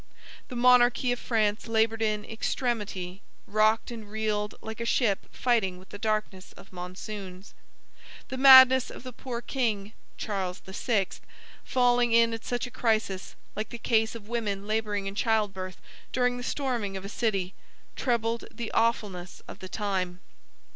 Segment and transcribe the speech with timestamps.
[0.47, 5.89] The monarchy of France labored in extremity, rocked and reeled like a ship fighting with
[5.89, 7.53] the darkness of monsoons.
[8.29, 11.05] The madness of the poor king (Charles VI.)
[11.63, 15.79] falling in at such a crisis, like the case of women laboring in childbirth
[16.11, 17.53] during the storming of a city,
[17.95, 20.19] trebled the awfulness of the time.